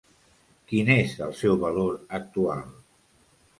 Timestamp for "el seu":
1.27-1.59